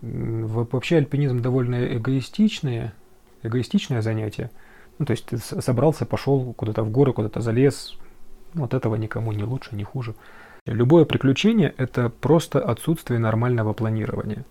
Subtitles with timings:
[0.00, 2.94] Вообще альпинизм довольно эгоистичное,
[3.42, 4.50] эгоистичное занятие.
[4.98, 7.98] Ну, то есть ты собрался, пошел куда-то в горы, куда-то залез.
[8.54, 10.14] Вот этого никому не лучше, не хуже.
[10.66, 14.44] Любое приключение– это просто отсутствие нормального планирования.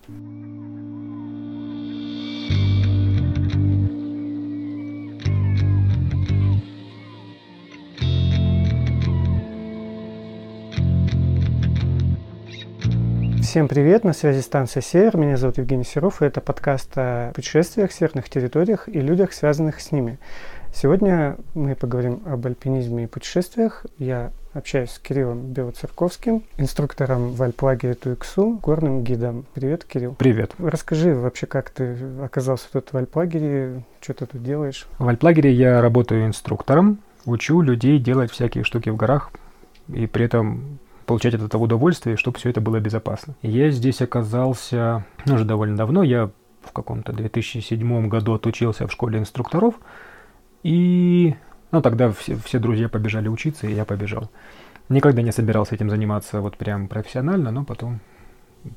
[13.50, 17.90] Всем привет, на связи станция «Север», меня зовут Евгений Серов, и это подкаст о путешествиях,
[17.90, 20.20] северных территориях и людях, связанных с ними.
[20.72, 23.84] Сегодня мы поговорим об альпинизме и путешествиях.
[23.98, 29.46] Я общаюсь с Кириллом Белоцерковским, инструктором в альплагере Туиксу, горным гидом.
[29.52, 30.14] Привет, Кирилл.
[30.14, 30.52] Привет.
[30.60, 34.86] Расскажи вообще, как ты оказался тут в альплагере, что ты тут делаешь?
[35.00, 39.32] В альплагере я работаю инструктором, учу людей делать всякие штуки в горах,
[39.88, 40.78] и при этом
[41.10, 43.34] получать от этого удовольствие, чтобы все это было безопасно.
[43.42, 46.04] Я здесь оказался ну, уже довольно давно.
[46.04, 46.30] Я
[46.62, 49.74] в каком-то 2007 году отучился в школе инструкторов.
[50.62, 51.34] И
[51.72, 54.30] ну, тогда все, все друзья побежали учиться, и я побежал.
[54.88, 57.98] Никогда не собирался этим заниматься вот прям профессионально, но потом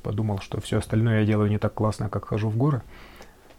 [0.02, 2.82] подумал, что все остальное я делаю не так классно, как хожу в горы.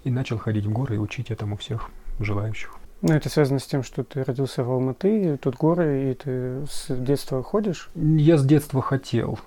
[0.03, 2.77] И начал ходить в горы и учить этому всех желающих.
[3.07, 6.87] Ну, это связано с тем, что ты родился в Алматы, тут горы, и ты с
[6.89, 7.91] детства ходишь?
[7.93, 9.37] Я с детства хотел.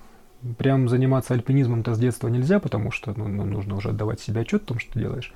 [0.59, 4.63] Прям заниматься альпинизмом-то с детства нельзя, потому что ну, ну, нужно уже отдавать себе отчет
[4.63, 5.35] о том, что делаешь.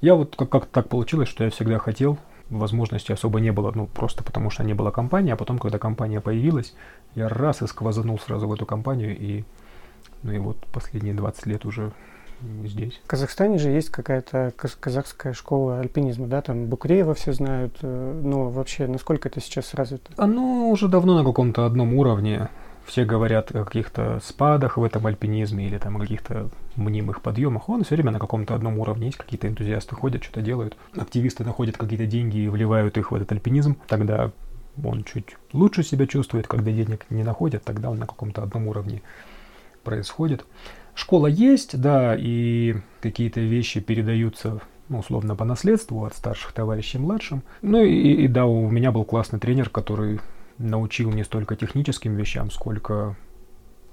[0.00, 2.18] Я вот как- как так получилось, что я всегда хотел,
[2.48, 6.20] возможности особо не было, ну, просто потому что не было компании, а потом, когда компания
[6.20, 6.74] появилась,
[7.14, 9.44] я раз и сквозанул сразу в эту компанию, и,
[10.24, 11.92] ну, и вот последние 20 лет уже
[12.64, 13.00] здесь.
[13.04, 18.50] В Казахстане же есть какая-то казахская школа альпинизма, да, там Букреева все знают, э, но
[18.50, 20.12] вообще насколько это сейчас развито?
[20.16, 22.48] Оно уже давно на каком-то одном уровне.
[22.86, 27.68] Все говорят о каких-то спадах в этом альпинизме или там о каких-то мнимых подъемах.
[27.68, 29.18] Он все время на каком-то одном уровне есть.
[29.18, 30.76] Какие-то энтузиасты ходят, что-то делают.
[30.96, 33.76] Активисты находят какие-то деньги и вливают их в этот альпинизм.
[33.86, 34.32] Тогда
[34.82, 36.48] он чуть лучше себя чувствует.
[36.48, 39.02] Когда денег не находят, тогда он на каком-то одном уровне
[39.84, 40.44] происходит.
[40.94, 47.42] Школа есть, да, и какие-то вещи передаются ну, условно по наследству от старших товарищей младшим.
[47.62, 50.20] Ну и, и да, у меня был классный тренер, который
[50.58, 53.16] научил не столько техническим вещам, сколько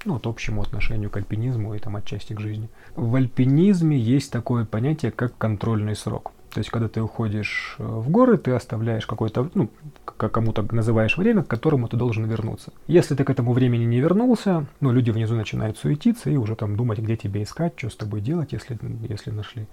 [0.06, 2.70] ну, вот общему отношению к альпинизму и там отчасти к жизни.
[2.96, 6.32] В альпинизме есть такое понятие, как контрольный срок.
[6.58, 9.70] То есть, когда ты уходишь э, в горы, ты оставляешь какое-то, ну,
[10.06, 12.74] как кому-то называешь время, к которому ты должен вернуться.
[12.88, 16.76] Если ты к этому времени не вернулся, ну, люди внизу начинают суетиться и уже там
[16.76, 19.68] думать, где тебе искать, что с тобой делать, если, если нашли.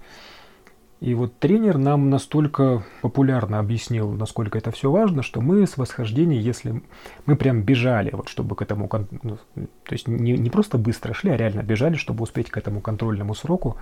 [1.01, 6.39] И вот тренер нам настолько популярно объяснил, насколько это все важно, что мы с восхождения,
[6.39, 6.83] если
[7.25, 8.87] мы прям бежали, вот чтобы к этому,
[9.23, 12.79] ну, то есть не, не просто быстро шли, а реально бежали, чтобы успеть к этому
[12.79, 13.75] контрольному сроку,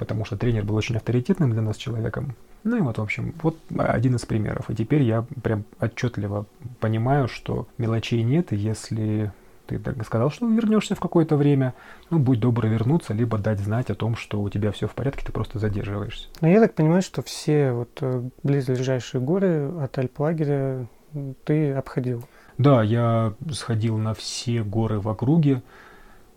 [0.00, 2.34] потому что тренер был очень авторитетным для нас человеком.
[2.64, 4.70] Ну и вот, в общем, вот один из примеров.
[4.70, 6.46] И теперь я прям отчетливо
[6.80, 9.30] понимаю, что мелочей нет, и если
[9.66, 11.74] ты так сказал, что вернешься в какое-то время,
[12.08, 15.26] ну, будь добр вернуться, либо дать знать о том, что у тебя все в порядке,
[15.26, 16.28] ты просто задерживаешься.
[16.40, 20.86] Но я так понимаю, что все вот э, близлежащие горы от Альплагеря
[21.44, 22.24] ты обходил.
[22.56, 25.62] Да, я сходил на все горы в округе.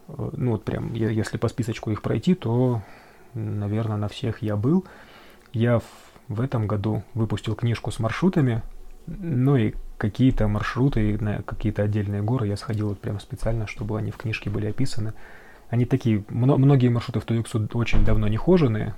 [0.09, 2.81] Э, ну, вот прям, если по списочку их пройти, то
[3.33, 4.85] наверное, на всех я был.
[5.51, 5.83] Я в,
[6.27, 8.63] в этом году выпустил книжку с маршрутами,
[9.05, 14.11] ну и какие-то маршруты на какие-то отдельные горы я сходил вот прям специально, чтобы они
[14.11, 15.13] в книжке были описаны.
[15.69, 18.95] Они такие, многие маршруты в Туюксу очень давно не хоженые,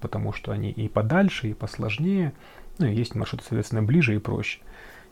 [0.00, 2.32] потому что они и подальше, и посложнее.
[2.78, 4.60] Ну и есть маршруты, соответственно, ближе и проще.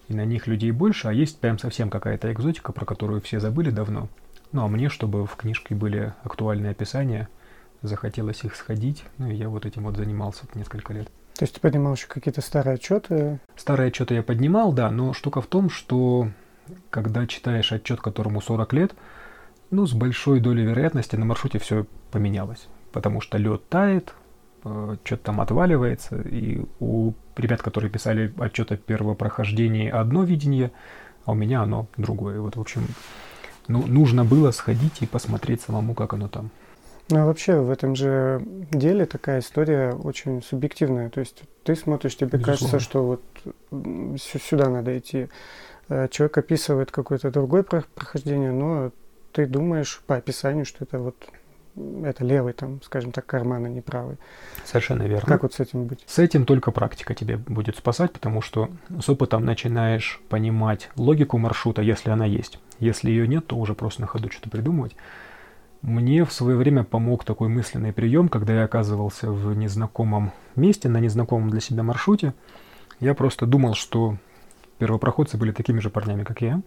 [0.09, 3.71] И на них людей больше, а есть прям совсем какая-то экзотика, про которую все забыли
[3.71, 4.09] давно.
[4.53, 7.28] Ну а мне, чтобы в книжке были актуальные описания–
[7.82, 11.10] захотелось их сходить, ну и я вот этим вот занимался несколько лет.
[11.34, 13.41] То есть ты поднимал еще какие-то старые отчеты?
[13.56, 16.28] Старые отчеты я поднимал, да, но штука в том, что
[16.91, 18.94] когда читаешь отчет, которому 40 лет,
[19.71, 24.15] ну, с большой долей вероятности на маршруте все поменялось, потому что лед тает,
[24.65, 30.72] э, что-то там отваливается, и у ребят, которые писали отчет о первопрохождении, одно видение,
[31.24, 32.41] а у меня оно другое.
[32.41, 32.86] Вот, в общем,
[33.68, 36.51] ну, нужно было сходить и посмотреть самому, как оно там.
[37.12, 41.10] Ну, а вообще в этом же деле такая история очень субъективная.
[41.10, 42.70] То есть ты смотришь, тебе Безусловно.
[42.70, 45.28] кажется, что вот сюда надо идти.
[45.91, 48.92] Э, человек описывает какое-то другое прохождение, но
[49.32, 51.16] ты думаешь по описанию, что это вот
[52.04, 54.16] это левый, там, скажем так, карман, а не правый.
[54.64, 55.26] Совершенно верно.
[55.26, 56.04] Как вот с этим быть?
[56.06, 58.70] С этим только практика тебе будет спасать, потому что
[59.00, 62.59] с опытом начинаешь понимать логику маршрута, если она есть.
[62.78, 64.97] Если ее нет, то уже просто на ходу что-то придумывать.
[65.83, 70.99] Мне в свое время помог такой мысленный прием, когда я оказывался в незнакомом месте, на
[70.99, 72.34] незнакомом для себя маршруте.
[73.01, 74.17] Я просто думал, что
[74.79, 76.63] первопроходцы были такими же парнями, как я,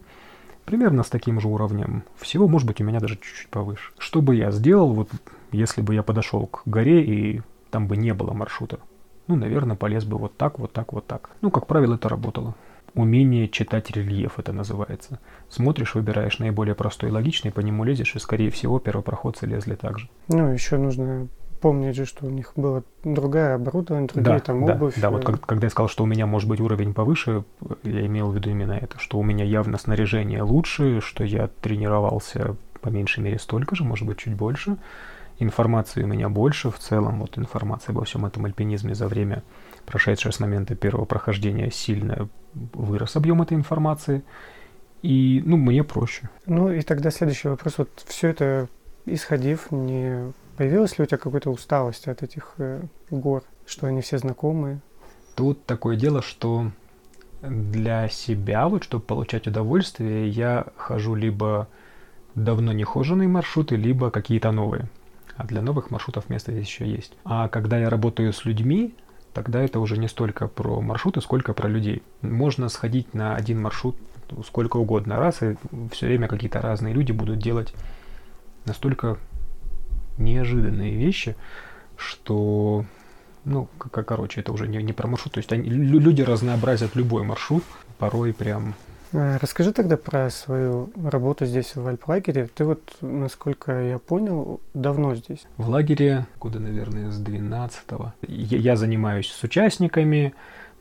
[0.66, 2.04] примерно с таким же уровнем.
[2.18, 3.94] Всего, может быть, у меня даже чуть-чуть повыше.
[3.98, 5.10] Что бы я сделал, вот
[5.54, 7.42] если бы я подошел к горе и
[7.72, 8.80] там бы не было маршрута?
[9.28, 11.30] Ну, наверное, полез бы вот так, вот так, вот так.
[11.40, 12.54] Ну, как правило, это работало.
[12.96, 15.20] Умение читать рельеф это называется.
[15.50, 20.00] Смотришь, выбираешь наиболее простой и логичный, по нему лезешь, и, скорее всего, первопроходцы лезли так
[20.00, 20.10] же.
[20.30, 21.28] Ну, еще нужно
[21.60, 24.96] помнить же, что у них было другая оборудование, другие да, там обувь.
[24.96, 27.44] Да, да, вот как, когда я сказал, что у меня может быть уровень повыше,
[27.84, 32.56] я имел в виду именно это, что у меня явно снаряжение лучше, что я тренировался
[32.82, 34.78] по меньшей мере столько же, может быть, чуть больше.
[35.40, 39.44] Информации у меня больше в целом, вот информация обо всем этом альпинизме за время,
[39.86, 44.24] прошедшее с момента первого прохождения, сильно вырос объем этой информации.
[45.02, 46.30] И, ну, мне проще.
[46.46, 47.78] Ну, и тогда следующий вопрос.
[47.78, 48.68] Вот все это
[49.06, 54.18] исходив, не Появилась ли у тебя какая-то усталость от этих э, гор, что они все
[54.18, 54.80] знакомые?
[55.36, 56.72] Тут такое дело, что
[57.42, 61.68] для себя, вот чтобы получать удовольствие, я хожу либо
[62.36, 64.88] давно не хоженые маршруты, либо какие-то новые.
[65.36, 67.14] А для новых маршрутов место здесь еще есть.
[67.26, 68.96] А когда я работаю с людьми,
[69.36, 72.02] тогда это уже не столько про маршруты, сколько про людей.
[72.22, 73.98] Можно сходить на один маршрут
[74.44, 75.56] сколько угодно раз, и
[75.92, 77.76] все время какие-то разные люди будут делать
[78.66, 79.18] настолько
[80.18, 81.36] неожиданные вещи,
[81.98, 82.86] что,
[83.44, 85.34] ну, короче, это уже не, не про маршрут.
[85.34, 87.64] То есть они, люди разнообразят любой маршрут,
[88.00, 88.74] порой прям
[89.16, 92.50] Расскажи тогда про свою работу здесь, в Альплагере.
[92.54, 95.46] Ты вот, насколько я понял, давно здесь?
[95.56, 98.14] В лагере, куда, наверное, с 12-го.
[98.28, 100.34] Я, я занимаюсь с участниками,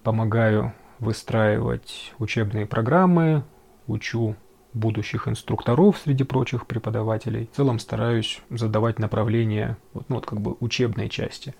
[0.03, 3.45] помогаю выстраивать учебные программы,
[3.87, 4.35] учу
[4.73, 7.49] будущих инструкторов среди прочих преподавателей.
[7.53, 11.55] В целом стараюсь задавать направление, вот, ну вот как бы учебной части.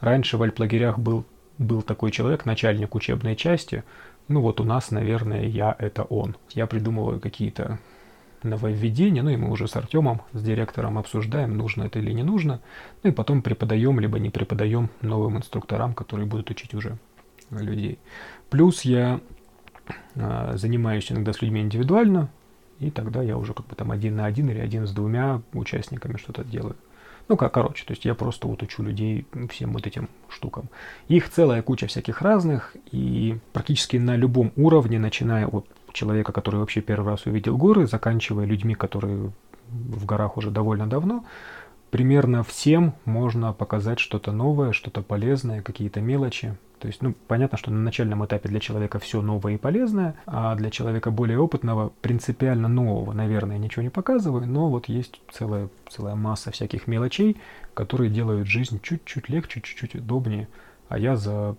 [0.00, 1.24] Раньше в альплагерях был,
[1.56, 3.82] был такой человек, начальник учебной части.
[4.28, 6.36] Ну вот у нас, наверное, я это он.
[6.50, 7.78] Я придумываю какие-то
[8.42, 12.60] нововведения, ну и мы уже с Артемом, с директором обсуждаем, нужно это или не нужно.
[13.02, 16.98] Ну и потом преподаем, либо не преподаем новым инструкторам, которые будут учить уже
[17.50, 17.98] людей.
[18.50, 19.20] Плюс я
[20.14, 22.28] э, занимаюсь иногда с людьми индивидуально,
[22.78, 26.16] и тогда я уже как бы там один на один или один с двумя участниками
[26.16, 26.76] что-то делаю.
[27.28, 30.70] Ну, как, короче, то есть я просто вот учу людей всем вот этим штукам.
[31.08, 36.80] Их целая куча всяких разных, и практически на любом уровне, начиная от человека, который вообще
[36.80, 39.32] первый раз увидел горы, заканчивая людьми, которые
[39.68, 41.24] в горах уже довольно давно,
[41.90, 46.56] примерно всем можно показать что-то новое, что-то полезное, какие-то мелочи.
[46.78, 50.54] То есть, ну, понятно, что на начальном этапе для человека все новое и полезное, а
[50.54, 56.14] для человека более опытного, принципиально нового, наверное, ничего не показываю, но вот есть целая, целая
[56.14, 57.36] масса всяких мелочей,
[57.74, 60.48] которые делают жизнь чуть-чуть легче, чуть-чуть удобнее.
[60.88, 61.56] А я за,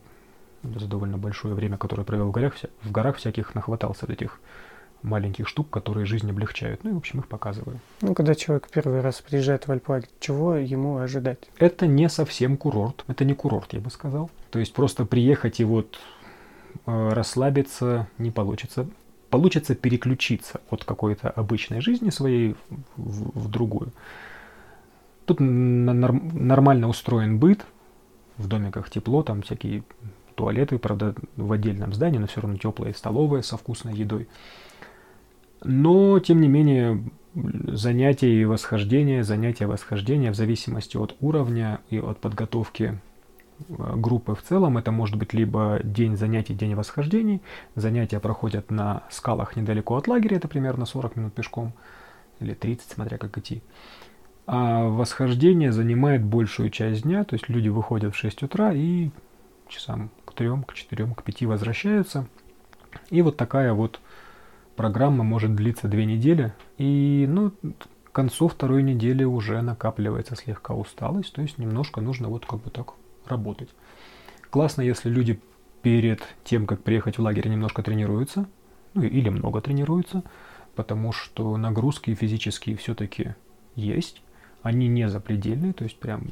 [0.63, 4.39] за довольно большое время, которое провел в горах, в горах всяких нахватался этих
[5.01, 6.83] маленьких штук, которые жизнь облегчают.
[6.83, 7.79] Ну и, в общем, их показываю.
[8.01, 11.49] Ну, когда человек первый раз приезжает в Альплаги, чего ему ожидать?
[11.57, 13.03] Это не совсем курорт.
[13.07, 14.29] Это не курорт, я бы сказал.
[14.51, 15.99] То есть просто приехать и вот
[16.85, 18.87] э, расслабиться не получится.
[19.29, 22.55] Получится переключиться от какой-то обычной жизни своей
[22.97, 23.91] в, в другую.
[25.25, 27.63] Тут нормально устроен быт,
[28.37, 29.83] в домиках тепло, там всякие
[30.33, 34.27] туалеты, правда, в отдельном здании, но все равно теплые столовые со вкусной едой.
[35.63, 37.03] Но, тем не менее,
[37.67, 42.99] занятия и восхождения, занятия восхождения в зависимости от уровня и от подготовки
[43.67, 44.77] э, группы в целом.
[44.77, 47.41] Это может быть либо день занятий, день восхождений.
[47.75, 51.73] Занятия проходят на скалах недалеко от лагеря, это примерно 40 минут пешком,
[52.39, 53.61] или 30, смотря как идти.
[54.47, 59.11] А восхождение занимает большую часть дня, то есть люди выходят в 6 утра и
[59.67, 62.27] часам к 3, к 4, к 5 возвращаются.
[63.11, 63.99] И вот такая вот
[64.79, 67.51] программа может длиться две недели, и ну,
[68.05, 72.69] к концу второй недели уже накапливается слегка усталость, то есть немножко нужно вот как бы
[72.69, 72.93] так
[73.25, 73.67] работать.
[74.49, 75.41] Классно, если люди
[75.81, 78.47] перед тем, как приехать в лагерь, немножко тренируются,
[78.93, 80.23] ну или много тренируются,
[80.75, 83.35] потому что нагрузки физические все-таки
[83.75, 84.21] есть,
[84.63, 86.29] они не запредельные, то есть прям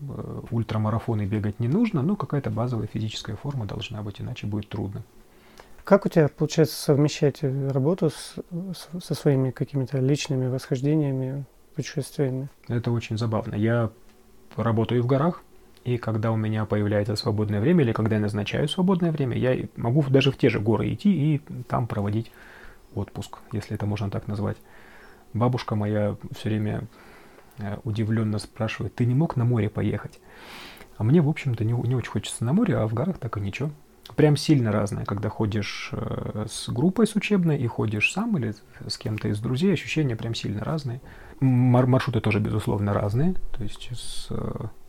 [0.00, 5.04] э, ультрамарафоны бегать не нужно, но какая-то базовая физическая форма должна быть, иначе будет трудно.
[5.86, 11.44] Как у тебя получается совмещать э, работу с, с, со своими какими-то личными восхождениями,
[11.76, 12.48] путешествиями?
[12.66, 13.54] Это очень забавно.
[13.54, 13.90] Я
[14.56, 15.42] работаю в горах,
[15.84, 20.02] и когда у меня появляется свободное время, или когда я назначаю свободное время, я могу
[20.02, 22.32] даже в те же горы идти и там проводить
[22.96, 24.56] отпуск, если это можно так назвать.
[25.34, 26.88] Бабушка моя все время
[27.58, 30.18] э, удивленно спрашивает, ты не мог на море поехать?
[30.96, 33.40] А мне, в общем-то, не, не очень хочется на море, а в горах так и
[33.40, 33.70] ничего.
[34.16, 38.54] Прям сильно разное, когда ходишь э, с группой с учебной и ходишь сам или
[38.86, 41.02] с кем-то из друзей, ощущения прям сильно разные.
[41.40, 43.34] Мар- маршруты тоже, безусловно, разные.
[43.56, 44.30] То есть с,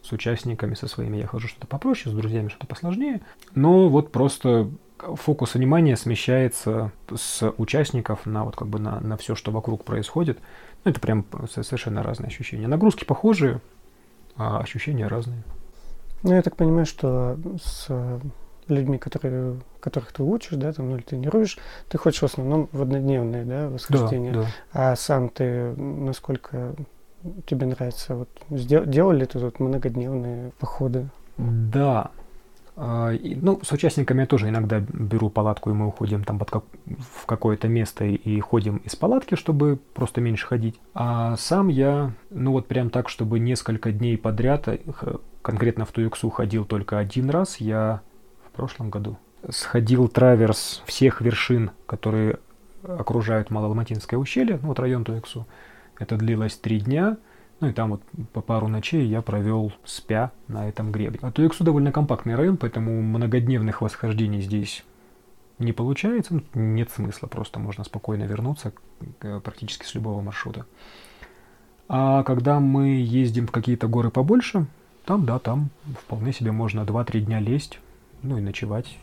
[0.02, 3.20] с участниками, со своими я хожу что-то попроще, с друзьями что-то посложнее.
[3.54, 9.36] Но вот просто фокус внимания смещается с участников на вот как бы на, на все,
[9.36, 10.40] что вокруг происходит.
[10.86, 12.68] Ну, это прям совершенно разные ощущения.
[12.68, 13.60] Нагрузки похожие,
[14.38, 15.44] а ощущения разные.
[16.24, 17.90] Ну, я так понимаю, что с
[18.68, 21.58] людьми, которые, которых ты учишь, да, там, ну, или тренируешь,
[21.90, 24.34] ты хочешь в основном в однодневное, да, восхождение.
[24.34, 24.48] Да, да.
[24.72, 26.74] А сам ты насколько
[27.46, 28.16] тебе нравится?
[28.16, 31.08] Вот сдел, делали ты тут многодневные походы?
[31.38, 32.12] Да.
[32.80, 36.64] А, ну, с участниками я тоже иногда беру палатку, и мы уходим там под как,
[36.86, 40.80] в какое-то место и ходим из палатки, чтобы просто меньше ходить.
[40.94, 44.78] А сам я, ну вот прям так, чтобы несколько дней подряд, э,
[45.42, 47.58] конкретно в Туюксу ходил только один раз.
[47.58, 48.02] Я
[48.58, 49.18] прошлом году.
[49.50, 52.40] Сходил траверс всех вершин, которые
[52.84, 55.46] окружают Малоалматинское ущелье, ну вот район Туэксу.
[56.00, 57.18] Это длилось три дня,
[57.60, 58.02] ну и там вот
[58.34, 61.20] по пару ночей я провел спя на этом гребне.
[61.22, 64.84] А Туэксу довольно компактный район, поэтому многодневных восхождений здесь
[65.60, 66.36] не получается.
[66.36, 68.74] Ну, нет смысла, просто можно спокойно вернуться
[69.20, 70.66] практически с любого маршрута.
[71.88, 74.66] А когда мы ездим в какие-то горы побольше,
[75.06, 75.70] там, да, там
[76.04, 77.80] вполне себе можно 2-3 дня лезть,
[78.24, 78.98] ну и ночевать,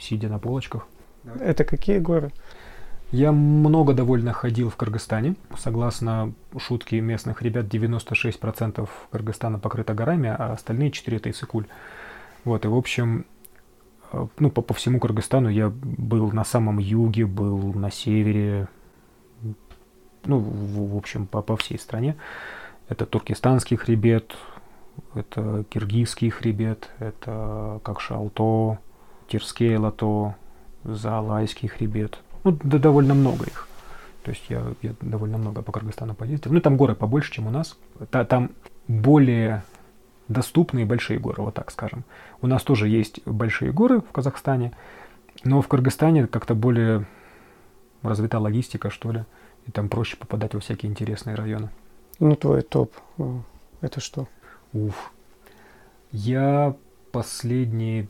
[0.00, 0.86] сидя на полочках.
[1.40, 2.32] Это какие горы?
[3.12, 5.36] Я много довольно ходил в Кыргызстане.
[5.58, 11.66] Согласно шутке местных ребят, 96% Кыргызстана покрыто горами, а остальные 4 это Исыкуль.
[12.44, 13.26] Вот, и в общем,
[14.12, 18.68] э, ну, по, по всему Кыргызстану я был на самом юге, был на севере,
[20.24, 22.16] ну, в, в общем, по, по всей стране.
[22.88, 24.34] Это Туркестанский хребет,
[25.14, 28.78] это киргизский хребет, это как Шалто,
[29.28, 30.34] Тирскее лото,
[30.84, 32.18] Заалайский хребет.
[32.44, 33.68] Ну, да, довольно много их.
[34.24, 36.52] То есть я, я довольно много по Кыргызстану поездил.
[36.52, 37.76] Ну, там горы побольше, чем у нас.
[38.10, 38.50] Та, там
[38.88, 39.64] более
[40.28, 42.04] доступные большие горы, вот так скажем.
[42.40, 44.72] У нас тоже есть большие горы в Казахстане,
[45.44, 47.06] но в Кыргызстане как-то более
[48.02, 49.24] развита логистика, что ли,
[49.66, 51.70] и там проще попадать во всякие интересные районы.
[52.18, 52.92] Ну, твой топ,
[53.80, 54.28] это что?
[54.72, 55.12] Уф.
[56.12, 56.74] Я
[57.10, 58.08] последние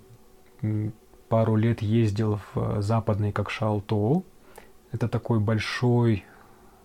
[1.28, 4.24] пару лет ездил в э, западный как Шалтоу.
[4.92, 6.24] Это такой большой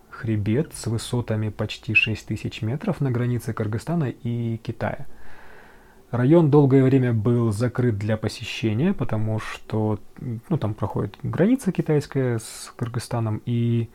[0.09, 5.05] хребет с высотами почти 6000 метров на границе Кыргызстана и Китая.
[6.09, 9.99] Район долгое время был закрыт для посещения, потому что
[10.49, 13.89] ну, там проходит граница китайская с Кыргызстаном, и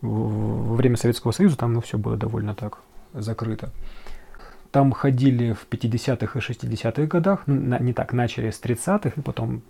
[0.00, 2.78] во время Советского Союза там ну, все было довольно так
[3.12, 3.70] закрыто.
[4.74, 9.62] Там ходили в 50-х и 60-х годах, ну, не так, начали с 30-х, и потом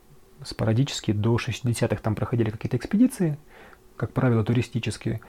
[0.43, 3.37] спорадически до 60-х там проходили какие-то экспедиции,
[3.99, 5.21] как правило, туристические.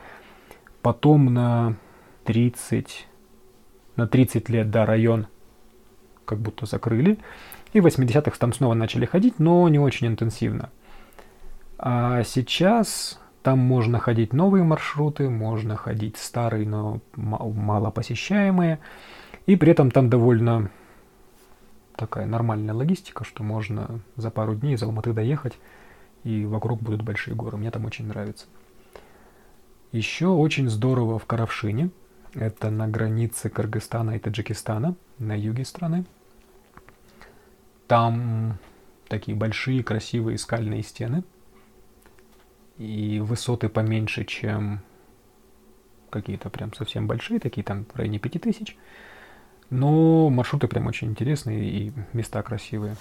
[0.81, 1.75] Потом на
[2.23, 3.05] 30,
[3.97, 5.27] на 30 лет, да, район
[6.23, 7.19] как будто закрыли.
[7.73, 10.69] И в 80-х там снова начали ходить, но не очень интенсивно.
[11.77, 18.79] А сейчас там можно ходить новые маршруты, можно ходить старые, но мало посещаемые.
[19.45, 20.71] И при этом там довольно
[21.95, 25.53] такая нормальная логистика, что можно за пару дней из Алматы доехать,
[26.23, 27.57] и вокруг будут большие горы.
[27.57, 28.47] Мне там очень нравится.
[29.91, 31.89] Еще очень здорово в Каравшине.
[32.33, 36.05] Это на границе Кыргызстана и Таджикистана, на юге страны.
[37.87, 38.57] Там
[39.07, 41.23] такие большие красивые скальные стены.
[42.77, 44.81] И высоты поменьше, чем
[46.09, 48.65] какие-то прям совсем большие, такие там в районе 5000.
[48.65, 48.77] тысяч
[49.75, 52.95] но маршруты прям очень интересные и места красивые.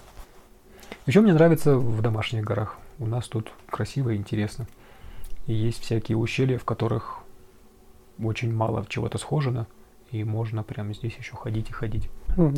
[1.07, 2.77] Еще мне нравится в домашних горах.
[2.99, 4.67] У нас тут красиво и интересно.
[5.47, 7.21] И есть всякие ущелья, в которых
[8.23, 9.67] очень мало чего-то схожено,
[10.11, 12.09] и можно прямо здесь еще ходить и ходить.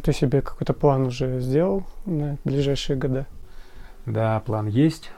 [0.02, 3.26] Ты себе какой-то план уже сделал на ближайшие года?
[4.04, 5.10] Да, план есть.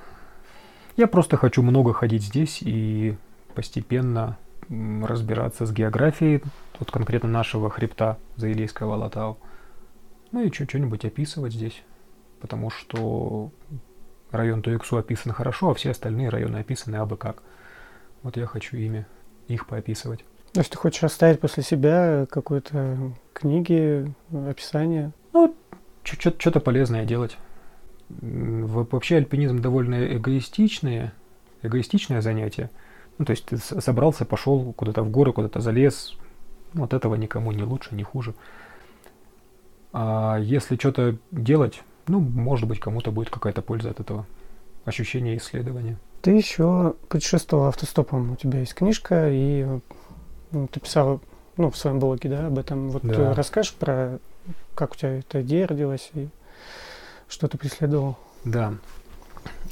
[0.97, 3.17] Я просто хочу много ходить здесь и
[3.55, 4.37] постепенно
[4.69, 6.43] разбираться с географией,
[6.79, 9.39] вот конкретно нашего хребта Заилейского Алатау.
[10.33, 11.83] Ну и что-нибудь описывать здесь,
[12.41, 13.51] потому что
[14.31, 17.43] район Туексу описан хорошо, а все остальные районы описаны абы как.
[18.23, 19.07] Вот я хочу ими,
[19.47, 20.25] их поописывать.
[20.53, 25.13] То есть ты хочешь оставить после себя какой-то книги, описание?
[25.33, 25.55] Ну,
[26.03, 27.37] что-то полезное делать.
[28.09, 31.13] Вообще альпинизм довольно эгоистичное,
[31.63, 32.71] эгоистичное занятие.
[33.19, 36.17] Ну, то есть ты собрался, пошел куда-то в горы, куда-то залез,
[36.75, 38.35] Ну, от этого никому не лучше, не хуже.
[39.93, 44.27] А если что-то делать, ну, может быть, кому-то будет какая-то польза от этого
[44.85, 45.99] ощущения исследования.
[46.23, 48.33] Ты еще путешествовал автостопом.
[48.33, 49.67] У тебя есть книжка, и
[50.51, 51.21] ну, ты писал
[51.57, 52.91] ну, в своем блоге, да, об этом.
[52.91, 53.35] Вот да.
[53.35, 54.19] расскажешь про
[54.75, 56.29] как у тебя эта идея родилась и
[57.29, 58.17] что ты преследовал?
[58.45, 58.75] Да.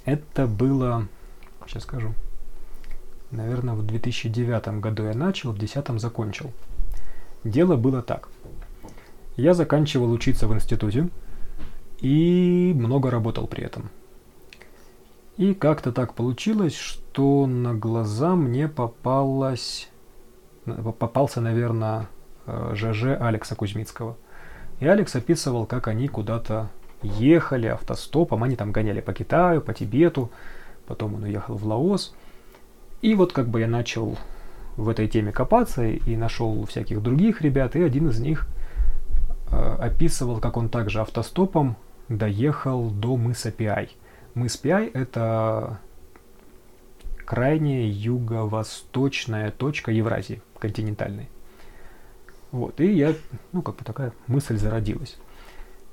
[0.04, 1.08] Это было,
[1.66, 2.12] сейчас скажу,
[3.30, 6.52] наверное, в 2009 году я начал, в 2010 закончил.
[7.46, 8.28] Дело было так.
[9.36, 11.08] Я заканчивал учиться в институте
[12.00, 13.88] и много работал при этом.
[15.36, 19.88] И как-то так получилось, что на глаза мне попалась,
[20.98, 22.08] попался, наверное,
[22.46, 24.16] ЖЖ э, Алекса Кузьмицкого.
[24.80, 26.68] И Алекс описывал, как они куда-то
[27.02, 30.30] ехали автостопом, они там гоняли по Китаю, по Тибету,
[30.86, 32.12] потом он уехал в Лаос.
[33.02, 34.18] И вот как бы я начал
[34.76, 38.46] в этой теме копаться и нашел всяких других ребят, и один из них
[39.50, 41.76] э, описывал, как он также автостопом
[42.08, 43.90] доехал до мыса Пиай.
[44.34, 45.78] Мыс Пиай– это
[47.24, 51.28] крайняя юго-восточная точка Евразии континентальной.
[52.52, 53.14] Вот, и я,
[53.52, 55.16] ну, как бы такая мысль зародилась.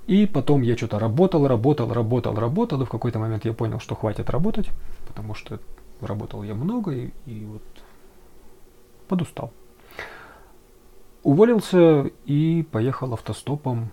[0.05, 3.95] И потом я что-то работал, работал, работал, работал, и в какой-то момент я понял, что
[3.95, 4.69] хватит работать,
[5.07, 5.59] потому что
[6.01, 7.63] работал я много и, и вот
[9.07, 9.51] подустал.
[11.23, 13.91] Уволился и поехал автостопом,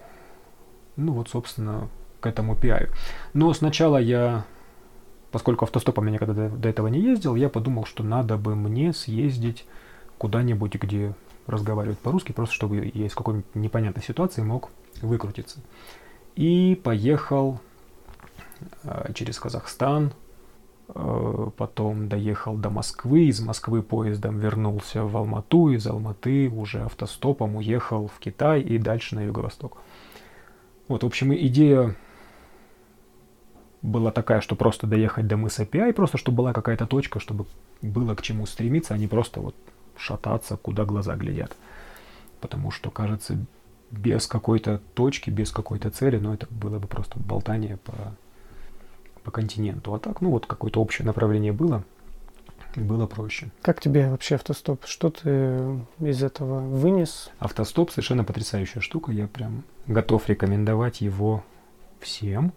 [0.97, 1.89] ну вот, собственно,
[2.21, 2.91] к этому пиаю.
[3.33, 4.45] Но сначала я,
[5.31, 9.67] поскольку автостопом я никогда до, этого не ездил, я подумал, что надо бы мне съездить
[10.19, 11.15] куда-нибудь, где
[11.47, 15.61] разговаривают по-русски, просто чтобы я из какой-нибудь непонятной ситуации мог выкрутиться.
[16.37, 17.61] И поехал
[18.83, 20.13] э, через Казахстан,
[21.57, 28.09] потом доехал до Москвы, из Москвы поездом вернулся в Алмату, из Алматы уже автостопом уехал
[28.09, 29.79] в Китай и дальше на юго-восток.
[30.89, 31.95] Вот, в общем, идея
[33.83, 37.47] была такая, что просто доехать до мыса Пиай, просто чтобы была какая-то точка, чтобы
[37.83, 39.55] было к чему стремиться, а не просто вот
[39.97, 41.57] шататься, куда глаза глядят.
[42.41, 43.39] Потому что, кажется,
[43.91, 47.93] без какой-то точки, без какой-то цели, ну, это было бы просто болтание по,
[49.31, 49.95] по континенту.
[49.95, 51.85] А так, ну, вот какое-то общее направление было,
[52.75, 53.51] было проще.
[53.63, 54.85] Как тебе вообще автостоп?
[54.87, 57.31] Что ты из этого вынес?
[57.39, 59.13] Автостоп совершенно потрясающая штука.
[59.13, 61.45] Я прям готов рекомендовать его
[62.01, 62.53] всем,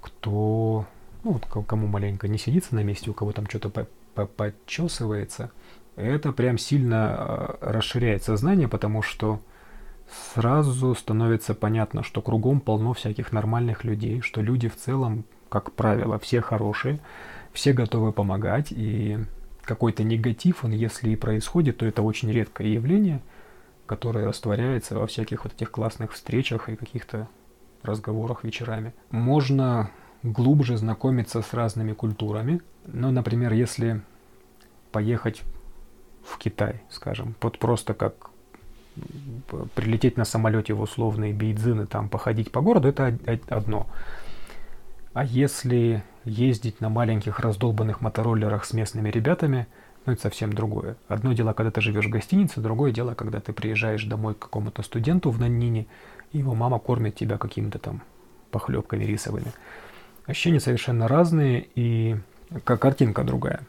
[0.00, 0.86] кто,
[1.24, 5.52] ну, вот кому маленько не сидится на месте, у кого там что-то по по подчесывается–
[5.96, 9.40] это прям сильно э, расширяет сознание, потому что
[10.34, 16.18] сразу становится понятно, что кругом полно всяких нормальных людей, что люди в целом, как правило,
[16.18, 17.00] все хорошие,
[17.52, 19.18] все готовы помогать, и
[19.62, 23.20] какой-то негатив, он если и происходит, то это очень редкое явление,
[23.86, 27.28] которое растворяется во всяких вот этих классных встречах и каких-то
[27.82, 28.94] разговорах вечерами.
[29.10, 29.90] Можно
[30.22, 32.60] глубже знакомиться с разными культурами.
[32.86, 34.00] Ну, например, если
[34.90, 35.42] поехать
[36.24, 37.34] в Китай, скажем.
[37.40, 38.30] Вот просто как
[39.74, 43.16] прилететь на самолете в условные бейдзины, там походить по городу, это
[43.48, 43.86] одно.
[45.18, 49.66] А если ездить на маленьких раздолбанных мотороллерах с местными ребятами,
[50.06, 50.96] ну это совсем другое.
[51.08, 54.82] Одно дело, когда ты живешь в гостинице, другое дело, когда ты приезжаешь домой к какому-то
[54.82, 55.88] студенту в Наннине,
[56.30, 58.02] и его мама кормит тебя какими-то там
[58.52, 59.52] похлебками рисовыми.
[60.26, 62.16] Ощущения совершенно разные, и
[62.62, 63.62] как картинка другая.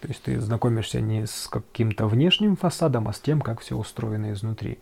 [0.00, 4.32] То есть ты знакомишься не с каким-то внешним фасадом, а с тем, как все устроено
[4.32, 4.80] изнутри.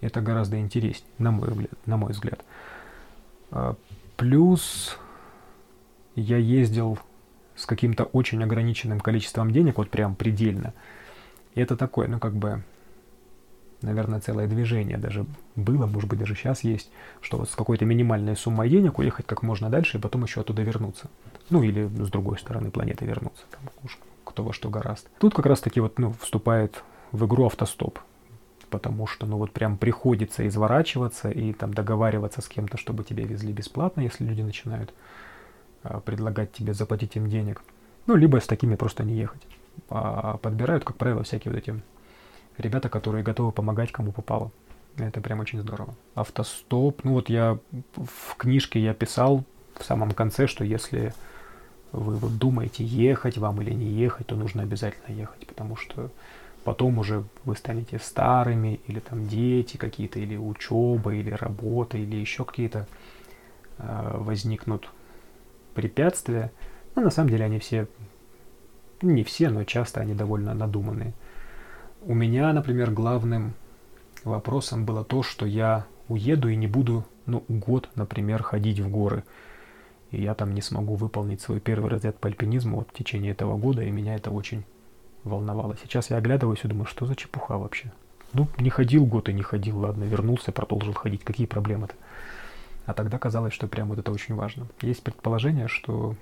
[0.00, 1.72] Это гораздо интереснее, на мой взгляд.
[1.84, 2.42] На мой взгляд.
[3.50, 3.76] А,
[4.16, 4.96] плюс
[6.20, 6.98] я ездил
[7.56, 10.74] с каким-то очень ограниченным количеством денег, вот прям предельно.
[11.54, 12.62] И это такое, ну как бы,
[13.82, 15.26] наверное, целое движение даже
[15.56, 19.42] было, может быть, даже сейчас есть, что вот с какой-то минимальной суммой денег уехать как
[19.42, 21.10] можно дальше и потом еще оттуда вернуться.
[21.50, 23.44] Ну или с другой стороны планеты вернуться.
[23.50, 25.08] Там, уж кто во что гораст.
[25.18, 27.98] Тут как раз таки вот, ну, вступает в игру автостоп,
[28.70, 33.52] потому что, ну, вот прям приходится изворачиваться и там договариваться с кем-то, чтобы тебя везли
[33.52, 34.92] бесплатно, если люди начинают
[36.04, 37.62] предлагать тебе заплатить им денег.
[38.06, 39.46] Ну, либо с такими просто не ехать.
[39.90, 41.80] А подбирают, как правило, всякие вот эти
[42.56, 44.50] ребята, которые готовы помогать кому попало.
[44.96, 45.94] Это прям очень здорово.
[46.14, 47.58] Автостоп, ну вот я
[47.94, 49.44] в книжке я писал
[49.78, 51.14] в самом конце, что если
[51.92, 56.10] вы вот думаете, ехать вам или не ехать, то нужно обязательно ехать, потому что
[56.64, 62.44] потом уже вы станете старыми, или там дети какие-то, или учеба, или работа, или еще
[62.44, 62.86] какие-то
[63.78, 64.90] э, возникнут
[65.78, 66.50] препятствия.
[66.96, 67.86] Но на самом деле они все,
[69.00, 71.14] не все, но часто они довольно надуманные.
[72.02, 73.54] У меня, например, главным
[74.24, 79.22] вопросом было то, что я уеду и не буду, ну, год, например, ходить в горы.
[80.10, 83.56] И я там не смогу выполнить свой первый разряд по альпинизму вот в течение этого
[83.56, 84.64] года, и меня это очень
[85.22, 85.76] волновало.
[85.80, 87.92] Сейчас я оглядываюсь и думаю, что за чепуха вообще?
[88.32, 91.22] Ну, не ходил год и не ходил, ладно, вернулся, продолжил ходить.
[91.22, 91.94] Какие проблемы-то?
[92.88, 94.66] А тогда казалось, что прям вот это очень важно.
[94.80, 96.16] Есть предположение, что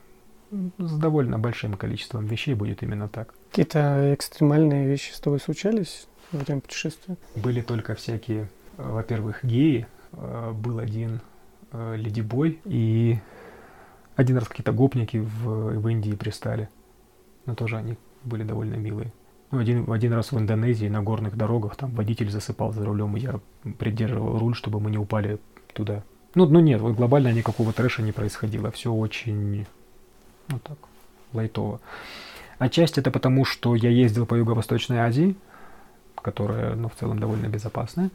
[0.78, 3.34] с довольно большим количеством вещей будет именно так.
[3.50, 7.16] Какие-то экстремальные вещи с тобой случались во время путешествия?
[7.36, 8.48] Были только всякие,
[8.78, 9.86] э, во-первых, геи.
[10.10, 11.20] Э, был один
[11.70, 13.20] э, ледибой, и
[14.16, 16.68] один раз какие-то гопники в, в Индии пристали.
[17.44, 19.12] Но тоже они были довольно милые.
[19.52, 23.20] Ну, один, один раз в Индонезии на горных дорогах там водитель засыпал за рулем, и
[23.20, 23.38] я
[23.78, 25.38] придерживал руль, чтобы мы не упали
[25.72, 26.02] туда.
[26.36, 28.70] Ну, ну нет, вот глобально никакого трэша не происходило.
[28.70, 29.66] Все очень,
[30.48, 30.76] ну так,
[31.32, 31.80] лайтово.
[32.58, 35.34] Отчасти это потому, что я ездил по Юго-Восточной Азии,
[36.14, 38.10] которая, ну, в целом довольно безопасная.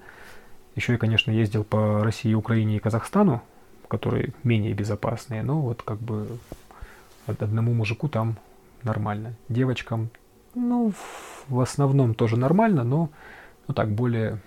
[0.76, 3.42] Еще я, конечно, ездил по России, Украине и Казахстану,
[3.88, 6.28] которые менее безопасные, но вот как бы
[7.26, 8.38] одному мужику там
[8.84, 9.34] нормально.
[9.50, 10.10] Девочкам
[10.54, 10.94] ну,
[11.48, 13.10] в основном тоже нормально, но
[13.68, 14.40] ну, так более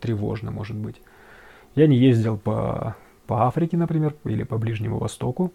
[0.00, 1.00] тревожно может быть.
[1.74, 2.96] Я не ездил по,
[3.28, 5.52] по Африке, например, или по Ближнему Востоку.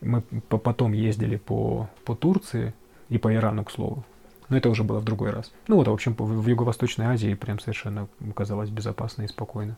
[0.00, 2.74] Мы по, потом ездили по, по Турции
[3.08, 4.04] и по Ирану, к слову.
[4.48, 5.52] Но это уже было в другой раз.
[5.68, 9.76] Ну вот, в общем, в Юго-Восточной Азии прям совершенно казалось безопасно и спокойно.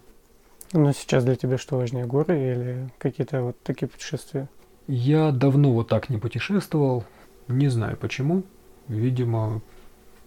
[0.73, 4.49] Но сейчас для тебя что важнее, горы или какие-то вот такие путешествия?
[4.87, 7.05] Я давно вот так не путешествовал.
[7.49, 8.45] Не знаю почему
[8.89, 9.61] видимо,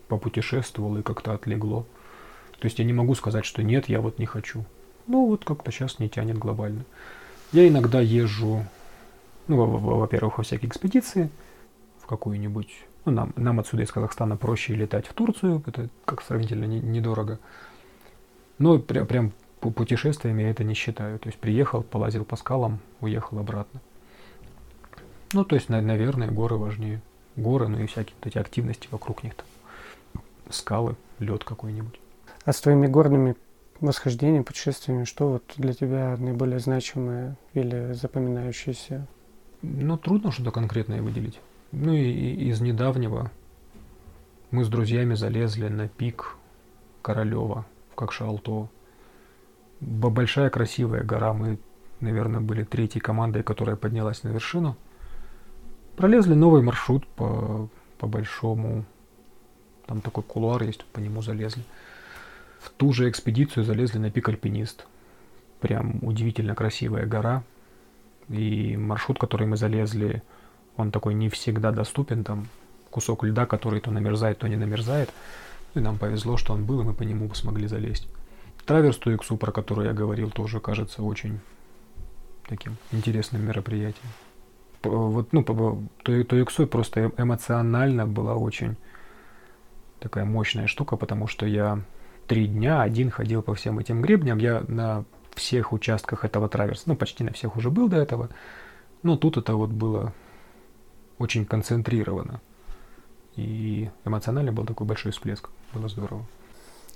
[0.08, 1.86] попутешествовал и как-то отлегло.
[2.60, 4.66] То есть я не могу сказать, что нет, я вот не хочу.
[5.08, 6.86] Ну вот как-то сейчас не тянет глобально.
[7.52, 8.64] Я иногда езжу,
[9.48, 11.30] ну, во-первых, во всякие экспедиции,
[12.00, 12.70] в какую-нибудь...
[13.06, 17.40] Ну, нам, нам отсюда из Казахстана проще летать в Турцию, это как сравнительно не, недорого.
[18.58, 21.18] Но прям, прям путешествиями я это не считаю.
[21.20, 23.80] То есть приехал, полазил по скалам, уехал обратно.
[25.32, 27.02] Ну, то есть, наверное, горы важнее
[27.38, 29.46] горы, ну и всякие вот эти активности вокруг них, там,
[30.50, 32.00] скалы, лед какой-нибудь.
[32.44, 33.36] А с твоими горными
[33.80, 39.08] восхождениями, путешествиями, что вот для тебя наиболее значимое или запоминающееся?
[39.62, 41.40] Ну, трудно что-то конкретное выделить.
[41.72, 43.32] Ну и, и из недавнего
[44.52, 46.38] мы с друзьями залезли на пик
[47.02, 48.70] Королева в Кокшалто.
[49.80, 51.34] Большая красивая гора.
[51.34, 51.60] Мы,
[52.00, 54.76] наверное, были третьей командой, которая поднялась на вершину–
[55.98, 58.86] Пролезли новый маршрут по, по большому.
[59.88, 61.64] Там такой кулуар есть, по нему залезли.
[62.78, 64.86] Ту же экспедицию залезли на пик Альпинист.
[65.60, 67.44] Прям удивительно красивая гора.
[68.30, 70.22] И маршрут, который мы залезли,
[70.76, 72.24] он такой не всегда доступен.
[72.24, 72.48] Там
[72.90, 75.10] кусок льда, который то намерзает, то не намерзает.
[75.76, 78.08] И нам повезло, что он был, и мы по нему смогли залезть.
[78.66, 81.40] Траверс Туиксу, про который я говорил, тоже кажется очень
[82.48, 84.10] таким интересным мероприятием
[84.84, 88.76] вот, ну, то Иксой просто эмоционально была очень
[90.00, 91.82] такая мощная штука, потому что я
[92.28, 94.38] три дня один ходил по всем этим гребням.
[94.38, 98.30] Я на всех участках этого траверса, ну, почти на всех уже был до этого.
[99.04, 100.14] Но тут это вот было
[101.18, 102.42] очень концентрировано.
[103.36, 105.50] И эмоционально был такой большой всплеск.
[105.74, 106.26] Было здорово.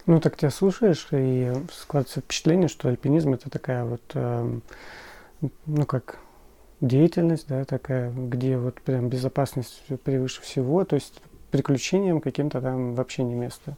[0.08, 4.60] Ну, так тебя слушаешь, и складывается впечатление, что альпинизм это такая вот, э,
[5.68, 6.18] ну, как
[6.82, 13.24] деятельность, да, такая, где вот прям безопасность превыше всего, то есть приключениям каким-то там вообще
[13.24, 13.78] не место.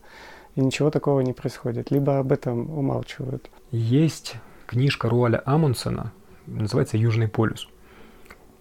[0.55, 1.91] И ничего такого не происходит.
[1.91, 3.49] Либо об этом умалчивают.
[3.71, 4.35] Есть
[4.67, 6.11] книжка Руаля Амундсена,
[6.45, 7.67] называется «Южный полюс».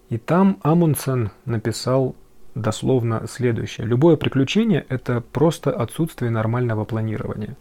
[0.09, 2.15] И там Амундсен написал
[2.55, 3.87] дословно следующее.
[3.87, 7.55] Любое приключение– это просто отсутствие нормального планирования.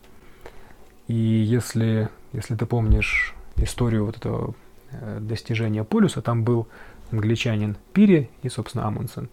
[1.09, 4.55] И если, если ты помнишь историю вот этого
[4.93, 6.69] Э, достижения полюса, там был
[7.11, 9.29] англичанин Пири и, собственно, Амундсен.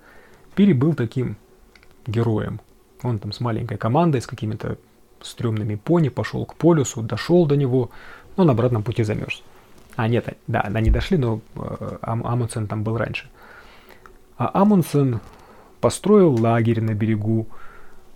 [0.56, 1.36] Пири был таким
[2.08, 2.62] героем.
[3.04, 4.78] Он там с маленькой командой, с какими-то
[5.22, 7.90] стрёмными пони пошел к полюсу, дошел до него,
[8.38, 9.44] но на обратном пути замерз.
[9.96, 13.30] А, нет, да, они дошли, но э, Амундсен там был раньше.
[14.38, 15.20] А Амундсен
[15.82, 17.48] построил лагерь на берегу,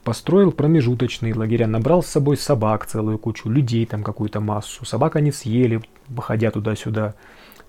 [0.04, 4.86] построил промежуточные лагеря, набрал с собой собак целую кучу, людей там какую-то массу.
[4.86, 7.16] Собак они съели, выходя туда-сюда.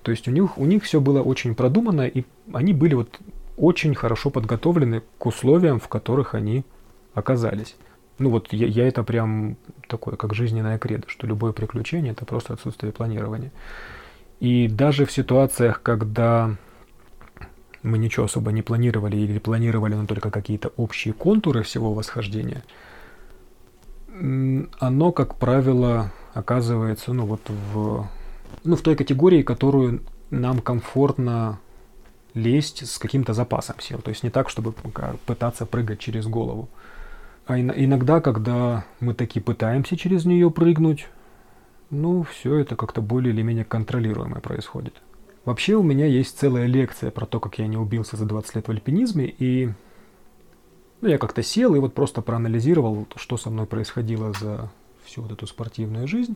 [0.01, 3.19] То есть у них, у них все было очень продумано, и они были вот
[3.57, 6.63] очень хорошо подготовлены к условиям, в которых они
[7.13, 7.75] оказались.
[8.17, 12.53] Ну вот я, я это прям такое, как жизненная кредо, что любое приключение это просто
[12.53, 13.51] отсутствие планирования.
[14.39, 16.55] И даже в ситуациях, когда
[17.83, 22.63] мы ничего особо не планировали или планировали, но только какие-то общие контуры всего восхождения,
[24.79, 28.07] Оно, как правило, оказывается, ну вот в,
[28.63, 30.01] ну, в той категории, которую
[30.31, 31.59] нам комфортно
[32.33, 33.99] лезть с каким-то запасом сил.
[33.99, 34.73] То есть не так, чтобы
[35.25, 36.69] пытаться прыгать через голову.
[37.45, 41.07] А иногда, когда мы таки пытаемся через нее прыгнуть,
[41.91, 44.95] ну, все это как-то более или менее контролируемо происходит.
[45.45, 48.67] Вообще у меня есть целая лекция про то, как я не убился за 20 лет
[48.67, 49.69] в альпинизме, и
[51.01, 54.71] ну, я как-то сел и вот просто проанализировал, что со мной происходило за
[55.03, 56.35] всю вот эту спортивную жизнь.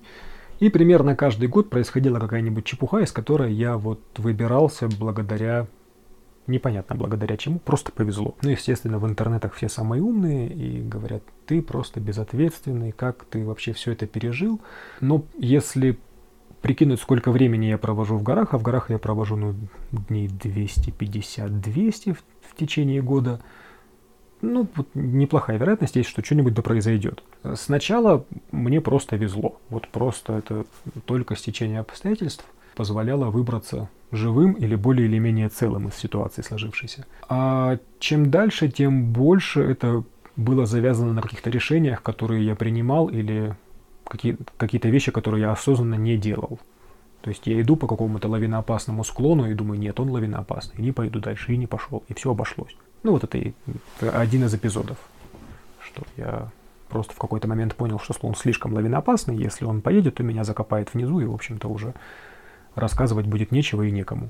[0.59, 5.65] И примерно каждый год происходила какая-нибудь чепуха, из которой я вот выбирался благодаря
[6.47, 8.35] непонятно благодаря чему, просто повезло.
[8.41, 13.73] Ну, естественно, в интернетах все самые умные и говорят, ты просто безответственный, как ты вообще
[13.73, 14.59] все это пережил.
[14.99, 15.97] Но если
[16.61, 19.55] прикинуть, сколько времени я провожу в горах, а в горах я провожу ну,
[19.91, 23.41] дней 250-200 в, в течение года,
[24.41, 27.23] ну, вот неплохая вероятность есть, что что-нибудь да произойдет.
[27.55, 29.59] Сначала мне просто везло.
[29.69, 30.65] Вот просто это
[31.05, 32.45] только стечение обстоятельств
[32.79, 37.05] позволяло выбраться живым или более или менее целым из ситуации сложившейся.
[37.27, 40.05] А чем дальше, тем больше это
[40.37, 43.53] было завязано на каких-то решениях, которые я принимал или
[44.05, 46.57] какие- какие-то вещи, которые я осознанно не делал.
[47.19, 50.93] То есть я иду по какому-то лавиноопасному склону и думаю, нет, он лавиноопасный, и не
[50.93, 52.77] пойду дальше, и не пошел, и все обошлось.
[53.03, 53.51] Ну вот это, и,
[53.99, 54.97] это один из эпизодов,
[55.81, 56.47] что я
[56.87, 60.93] просто в какой-то момент понял, что склон слишком лавиноопасный, если он поедет, то меня закопает
[60.93, 61.93] внизу, и, в общем-то, уже
[62.75, 64.29] рассказывать будет нечего и некому.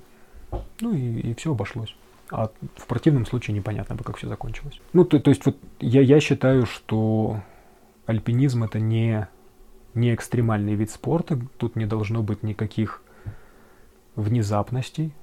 [0.81, 1.95] Ну и, и все обошлось.
[2.31, 4.79] А в противном случае непонятно бы, как все закончилось.
[4.93, 7.41] Ну, то, то есть вот я, я считаю, что
[8.05, 9.27] альпинизм это не,
[9.93, 13.01] не экстремальный вид спорта, тут не должно быть никаких
[14.15, 15.13] внезапностей.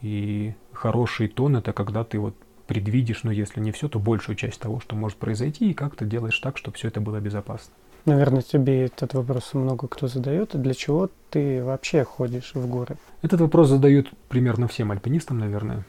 [0.00, 4.60] И хороший тон это когда ты вот предвидишь, ну если не все, то большую часть
[4.60, 7.72] того, что может произойти, и как ты делаешь так, чтобы все это было безопасно.
[8.04, 10.50] Наверное, тебе этот вопрос много кто задает.
[10.60, 12.96] Для чего ты вообще ходишь в горы?
[13.22, 15.84] Этот вопрос задают примерно всем альпинистам, наверное.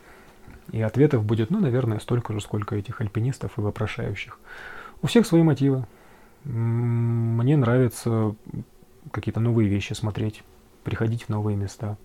[0.71, 4.39] И ответов будет, ну, наверное, столько же, сколько этих альпинистов и вопрошающих.
[5.01, 5.86] У всех свои мотивы.
[6.45, 8.34] Мне нравится
[9.12, 10.43] какие-то новые вещи смотреть,
[10.84, 11.97] приходить в новые места.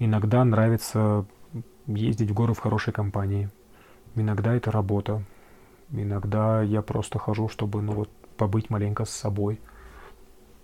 [0.00, 1.26] Иногда нравится
[1.86, 3.50] ездить в горы в хорошей компании.
[4.16, 5.22] Иногда это работа.
[5.92, 9.60] Иногда я просто хожу, чтобы, ну вот, побыть маленько с собой.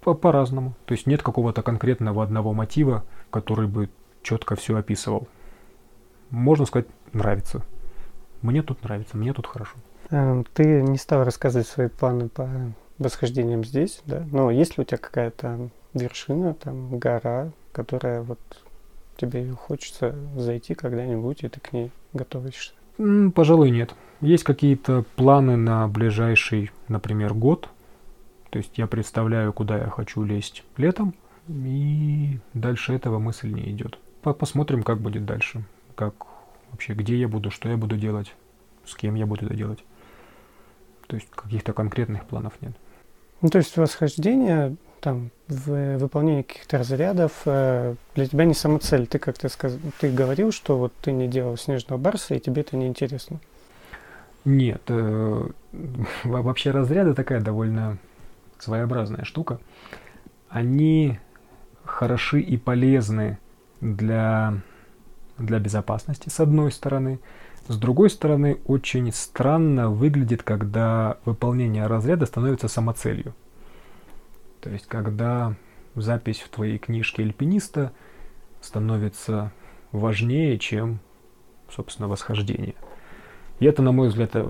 [0.03, 0.75] По-разному.
[0.85, 3.89] То есть нет какого-то конкретного одного мотива, который бы
[4.23, 5.29] четко все описывал.
[6.31, 7.63] Можно сказать, нравится.
[8.41, 9.77] Мне тут нравится, мне тут хорошо.
[10.11, 12.49] Эм, ты не стал рассказывать свои планы по
[12.99, 14.27] восхождениям здесь, да?
[14.31, 18.41] Но есть ли у тебя какая-то вершина, там, гора, которая вот
[19.17, 22.73] тебе хочется зайти когда-нибудь, и ты к ней готовишься?
[23.35, 23.95] Пожалуй, нет.
[24.23, 27.69] Есть какие-то планы на ближайший, например, год.
[28.51, 31.15] То есть я представляю, куда я хочу лезть летом,
[31.49, 33.99] и дальше этого мысль не идет.
[34.23, 35.65] Посмотрим, как будет дальше.
[35.97, 36.15] Как
[36.71, 38.33] вообще, где я буду, что я буду делать,
[38.87, 39.85] с кем я буду это делать.
[41.09, 42.73] То есть каких-то конкретных планов нет.
[43.41, 49.09] Ну, то есть восхождение там в выполнении каких-то разрядов э, для тебя не самоцель.
[49.09, 52.77] Ты как-то сказал, ты говорил, что вот ты не делал снежного барса, и тебе это
[52.77, 53.41] не интересно.
[54.45, 55.49] Нет, э,
[56.25, 57.99] вообще разряды такая довольно
[58.59, 59.61] своеобразная штука.
[60.49, 61.19] Они
[61.85, 63.39] хороши и полезны
[63.81, 64.55] для,
[65.39, 67.21] для безопасности, с одной стороны.
[67.69, 73.35] С другой стороны, очень странно выглядит, когда выполнение разряда становится самоцелью.
[74.61, 75.55] То есть, когда
[75.95, 77.93] запись в твоей книжке альпиниста
[78.61, 79.53] становится
[79.93, 80.99] важнее, чем,
[81.71, 82.75] собственно, восхождение–
[83.61, 84.47] и это, на мой взгляд, э,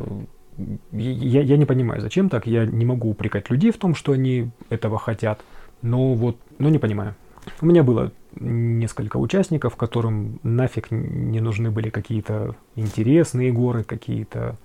[0.92, 2.46] я, я не понимаю, зачем так.
[2.46, 5.40] Я не могу упрекать людей в том, что они этого хотят.
[5.80, 7.14] Но вот, ну не понимаю.
[7.60, 14.56] У меня было несколько участников, которым нафиг не нужны были какие-то интересные горы, какие-то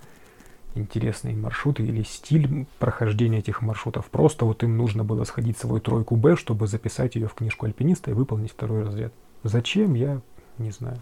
[0.76, 4.06] интересные маршруты или стиль прохождения этих маршрутов.
[4.06, 8.12] Просто вот им нужно было сходить свою тройку Б, чтобы записать ее в книжку альпиниста
[8.12, 9.12] и выполнить второй разряд.
[9.44, 10.22] Зачем, я
[10.60, 10.98] не знаю.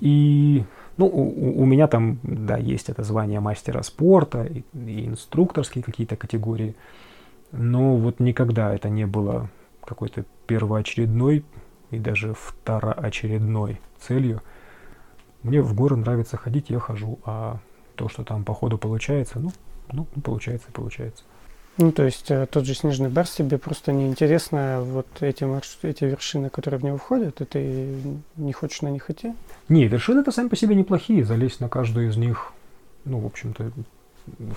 [0.00, 0.64] И
[0.96, 6.16] ну, у, у меня там, да, есть это звание мастера спорта и, и инструкторские какие-то
[6.16, 6.74] категории,
[7.52, 9.50] но вот никогда это не было
[9.84, 11.44] какой-то первоочередной
[11.90, 14.42] и даже второочередной целью.
[15.42, 17.58] Мне в горы нравится ходить, я хожу, а
[17.96, 19.52] то, что там по ходу получается, ну,
[19.92, 21.24] ну, получается получается.
[21.80, 25.78] Ну, то есть э, тот же снежный барс тебе просто неинтересно вот эти, марш...
[25.80, 27.88] эти вершины, которые в него входят, и ты
[28.36, 29.32] не хочешь на них идти?
[29.70, 31.24] Не, вершины-то сами по себе неплохие.
[31.24, 32.52] Залезть на каждую из них,
[33.06, 33.72] ну, в общем-то,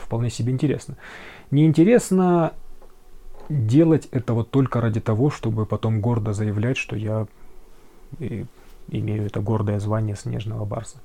[0.03, 0.97] вполне себе интересно.
[1.49, 2.51] Неинтересно
[3.47, 7.27] делать это вот только ради того, чтобы потом гордо заявлять, что я
[8.89, 10.97] имею это гордое звание снежного барса.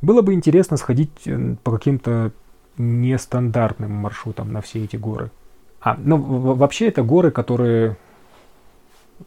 [0.00, 2.30] Было бы интересно сходить э, по каким-то
[2.78, 5.32] нестандартным маршрутам на все эти горы.
[5.80, 7.96] А, ну вообще это горы, которые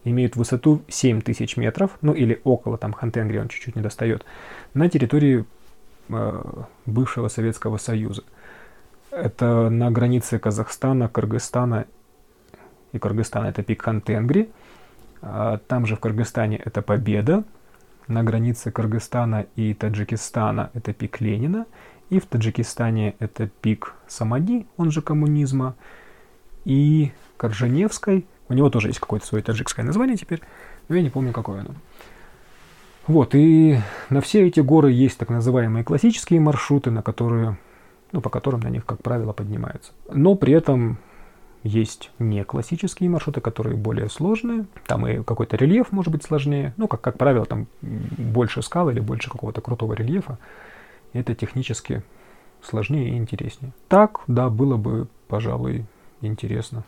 [0.04, 4.26] имеют высоту 7000 метров, ну или около, там Хантенгри он чуть-чуть не достает,
[4.74, 5.46] на территории
[6.10, 6.44] э,
[6.86, 8.24] бывшего Советского Союза.
[9.12, 11.86] Это на границе Казахстана, Кыргызстана
[12.94, 14.50] и Кыргызстана это пик Хантенгри.
[15.22, 17.44] А там же в Кыргызстане это Победа.
[18.08, 21.66] На границе Кыргызстана и Таджикистана это пик Ленина.
[22.10, 25.76] И в Таджикистане это пик Самади, он же коммунизма.
[26.66, 30.42] И Корженевской, у него тоже есть какое-то свое таджикское название теперь,
[30.88, 31.72] но я не помню, какое оно.
[33.08, 37.58] Вот, и на все эти горы есть так называемые классические маршруты, на которые,
[38.14, 39.92] ну, по которым на них, как правило, поднимаются.
[40.10, 40.98] Но при этом
[41.64, 44.66] есть не классические маршруты, которые более сложные.
[44.86, 46.74] Там и какой-то рельеф может быть сложнее.
[46.78, 50.38] Ну, как, как правило, там больше скал или больше какого-то крутого рельефа.
[51.14, 52.04] Это технически
[52.62, 53.72] сложнее и интереснее.
[53.88, 55.86] Так, да, было бы, пожалуй,
[56.28, 56.84] интересно.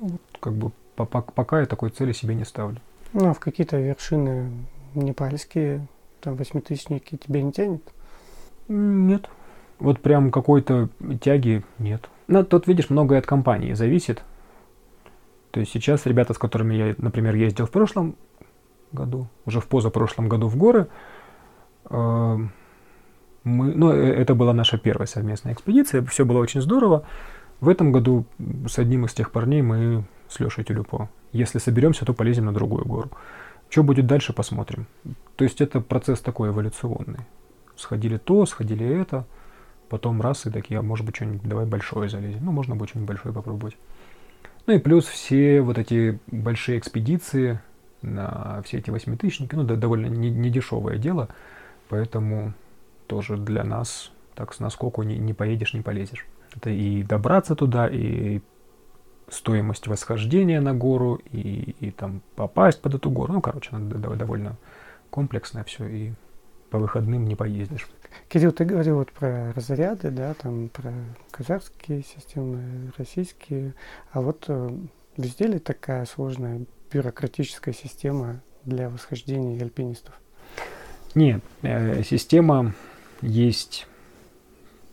[0.00, 2.80] Ну, вот, как бы пока я такой цели себе не ставлю.
[3.12, 4.50] Ну, а в какие-то вершины
[4.94, 5.86] непальские,
[6.20, 7.82] там, восьмитысячники тебе не тянет?
[8.68, 9.28] Нет.
[9.78, 10.88] Вот прям какой-то
[11.20, 12.08] тяги нет.
[12.28, 14.22] Ну, тут, видишь, многое от компании зависит.
[15.50, 18.16] То есть сейчас ребята, с которыми я, например, ездил в прошлом
[18.92, 20.88] году, уже в позапрошлом году в горы,
[21.88, 22.38] э,
[23.44, 27.06] мы, ну, э, это была наша первая совместная экспедиция, все было очень здорово.
[27.60, 28.24] В этом году
[28.66, 31.08] с одним из тех парней мы с Лешей Тюлюпо.
[31.32, 33.10] Если соберемся, то полезем на другую гору.
[33.68, 34.86] Что будет дальше, посмотрим.
[35.36, 37.20] То есть это процесс такой эволюционный.
[37.76, 39.26] Сходили то, сходили это–
[39.88, 42.44] потом раз и такие, а может быть что-нибудь, давай большое залезем.
[42.44, 43.76] Ну, можно будет что-нибудь большое попробовать.
[44.66, 47.60] Ну и плюс все вот эти большие экспедиции
[48.02, 51.28] на все эти восьмитысячники, ну, да, довольно недешевое не дело,
[51.88, 52.52] поэтому
[53.06, 56.26] тоже для нас так с наскоку не, не поедешь, не полезешь.
[56.56, 58.40] Это и добраться туда, и
[59.28, 63.34] стоимость восхождения на гору, и, и там попасть под эту гору.
[63.34, 64.56] Ну, короче, довольно
[65.10, 66.12] комплексное все, и
[66.70, 67.88] по выходным не поездишь.
[68.28, 70.92] Кирилл, ты говорил вот про разряды, да, там про
[71.30, 73.74] казахские системы, российские,
[74.10, 74.70] а вот э,
[75.16, 80.14] везде ли такая сложная бюрократическая система для восхождения альпинистов?
[81.14, 82.74] Нет, э, система
[83.20, 83.86] есть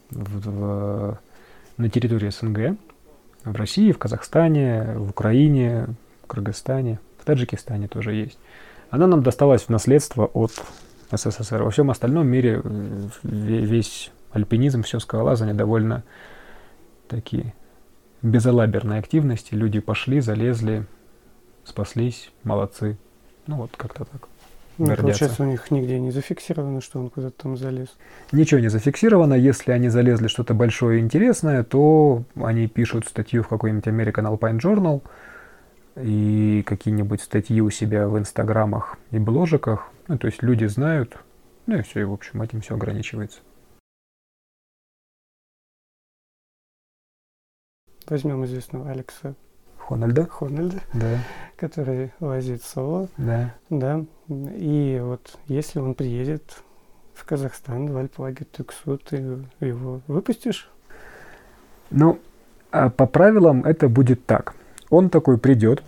[0.10, 1.19] в, в,
[1.77, 2.77] на территории СНГ,
[3.43, 5.88] в России, в Казахстане, в Украине,
[6.23, 8.39] в Кыргызстане, в Таджикистане тоже есть.
[8.89, 10.51] Она нам досталась в наследство от
[11.12, 11.63] СССР.
[11.63, 16.03] Во всем остальном мире э, весь альпинизм, все скалолазание довольно
[17.07, 17.53] такие
[18.21, 19.53] безалаберные активности.
[19.53, 20.86] Люди пошли, залезли,
[21.63, 22.97] спаслись, молодцы.
[23.47, 24.27] Ну вот как-то так.
[24.77, 27.95] Ну, получается, у них нигде не зафиксировано, что он куда-то там залез.
[28.31, 29.36] Ничего не зафиксировано.
[29.36, 34.59] Если они залезли что-то большое и интересное, то они пишут статью в какой-нибудь American Alpine
[34.59, 35.01] Journal
[35.95, 41.17] и какие-нибудь статьи у себя в инстаграмах и бложиках, ну, то есть люди знают,
[41.67, 43.41] ну и все, и в общем этим все ограничивается.
[48.07, 49.36] Возьмем известного Алекса
[49.77, 50.25] Хональда.
[50.25, 51.19] Хональда, да.
[51.57, 53.09] который лазит соло.
[53.17, 53.53] Да.
[53.69, 54.05] Да.
[54.29, 56.63] И вот если он приедет
[57.13, 59.17] в Казахстан, в Альплагер Тюксу, ты
[59.59, 60.69] его выпустишь?
[61.91, 62.19] Ну,
[62.71, 64.55] а по правилам это будет так.
[64.89, 65.83] Он такой придет,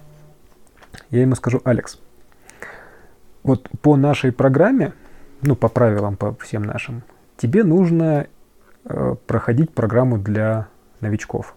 [1.09, 1.99] я ему скажу, Алекс,
[3.43, 4.93] вот по нашей программе,
[5.41, 7.03] ну, по правилам, по всем нашим,
[7.37, 8.27] тебе нужно
[8.85, 10.67] э, проходить программу для
[10.99, 11.55] новичков.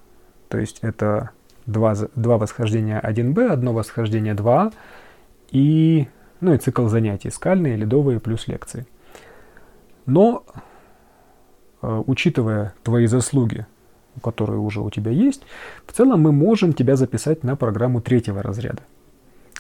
[0.49, 1.31] То есть это
[1.67, 4.73] два, два восхождения 1Б, одно восхождение 2А
[5.51, 6.09] и,
[6.41, 8.87] ну, и цикл занятий скальные, ледовые плюс лекции.
[10.07, 10.45] Но,
[11.83, 13.67] э, учитывая твои заслуги,
[14.23, 15.43] которые уже у тебя есть,
[15.87, 18.83] в целом мы можем тебя записать на программу третьего разряда.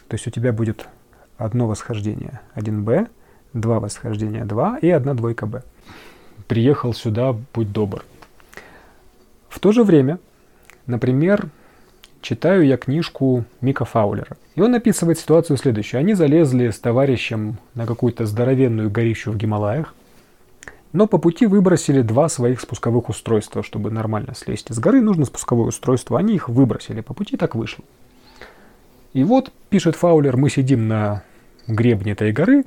[0.08, 0.88] То есть у тебя будет
[1.36, 3.08] одно восхождение 1Б,
[3.52, 5.62] два восхождения 2 и одна двойка Б.
[6.46, 8.04] Приехал сюда, будь добр.
[9.48, 10.18] В то же время,
[10.86, 11.50] например,
[12.20, 14.36] читаю я книжку Мика Фаулера.
[14.54, 16.00] И он описывает ситуацию следующую.
[16.00, 19.94] Они залезли с товарищем на какую-то здоровенную горищу в Гималаях,
[20.92, 25.00] но по пути выбросили два своих спусковых устройства, чтобы нормально слезть с горы.
[25.00, 26.18] Нужно спусковое устройство.
[26.18, 27.02] Они их выбросили.
[27.02, 27.84] По пути так вышло.
[29.12, 31.22] И вот, пишет Фаулер, мы сидим на
[31.66, 32.64] гребне этой горы,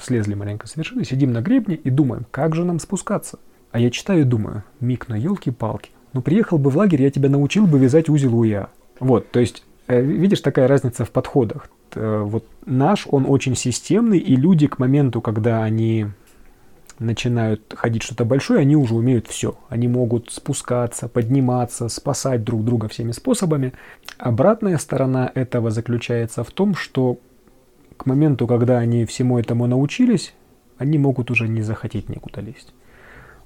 [0.00, 3.38] слезли маленько с вершины, сидим на гребне и думаем, как же нам спускаться.
[3.72, 5.90] А я читаю и думаю, Мик, ну елки-палки.
[6.16, 8.70] Ну приехал бы в лагерь, я тебя научил бы вязать узел уя.
[9.00, 11.68] Вот, то есть, э, видишь, такая разница в подходах.
[11.94, 16.06] Э, вот наш, он очень системный, и люди к моменту, когда они
[16.98, 19.58] начинают ходить что-то большое, они уже умеют все.
[19.68, 23.74] Они могут спускаться, подниматься, спасать друг друга всеми способами.
[24.16, 27.18] Обратная сторона этого заключается в том, что
[27.98, 30.32] к моменту, когда они всему этому научились,
[30.78, 32.72] они могут уже не захотеть никуда лезть.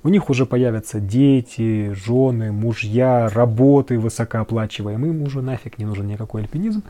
[0.02, 5.12] У них уже появятся дети, жены, мужья, работы высокооплачиваемые.
[5.12, 6.82] Им уже нафиг не нужен никакой альпинизм.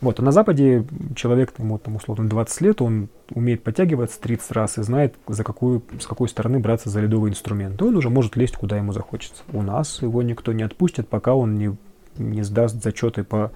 [0.00, 0.84] Вот, а на Западе
[1.16, 5.82] человек, ему там условно 20 лет, он умеет подтягиваться 30 раз и знает, за какую,
[6.00, 7.80] с какой стороны браться за ледовый инструмент.
[7.80, 9.42] И он уже может лезть, куда ему захочется.
[9.52, 11.76] У нас его никто не отпустит, пока он не,
[12.16, 13.50] не сдаст зачеты по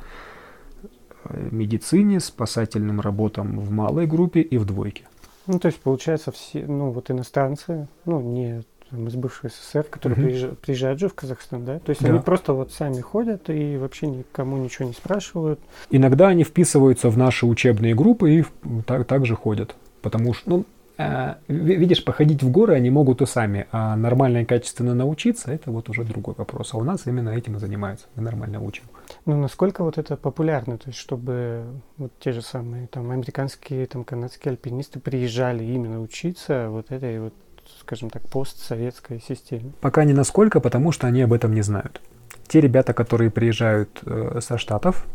[1.24, 5.04] э, медицине, спасательным работам в малой группе и в двойке.
[5.46, 8.62] Ну, то есть, получается, все, ну, вот иностранцы, ну, не
[8.92, 10.24] там, из бывшего СССР, которые mm-hmm.
[10.24, 11.78] приезжают, приезжают же в Казахстан, да?
[11.78, 12.10] То есть да.
[12.10, 15.58] они просто вот сами ходят и вообще никому ничего не спрашивают.
[15.90, 18.44] Иногда они вписываются в наши учебные группы и
[18.86, 19.74] так, так же ходят.
[20.02, 20.64] Потому что, ну,
[20.98, 25.70] э, видишь, походить в горы они могут и сами, а нормально и качественно научиться, это
[25.70, 26.74] вот уже другой вопрос.
[26.74, 28.84] А у нас именно этим и занимаются, мы нормально учим.
[29.24, 31.64] Ну, насколько вот это популярно, то есть, чтобы
[31.96, 37.32] вот те же самые там американские, там канадские альпинисты приезжали именно учиться вот этой вот
[37.80, 39.72] скажем так, постсоветской системе?
[39.80, 42.00] Пока не насколько, потому что они об этом не знают.
[42.48, 45.06] Те ребята, которые приезжают э, со Штатов,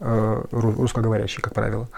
[0.00, 1.88] э, русскоговорящие, как правило,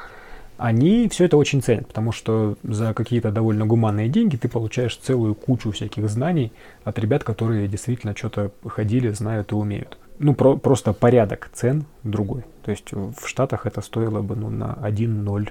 [0.59, 5.35] они все это очень ценят, потому что за какие-то довольно гуманные деньги ты получаешь целую
[5.35, 6.53] кучу всяких знаний
[6.85, 9.99] от ребят, которые действительно что-то ходили, знают и умеют.
[10.19, 12.45] Ну, про, просто порядок цен другой.
[12.65, 15.51] То есть в Штатах это стоило бы ну, на 1-0